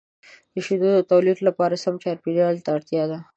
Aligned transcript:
د 0.53 0.55
شیدو 0.65 0.89
د 0.95 0.99
تولید 1.11 1.37
لپاره 1.47 1.73
د 1.75 1.81
سم 1.83 1.95
چاپیریال 2.03 2.55
اړتیا 2.75 3.03
لري. 3.11 3.21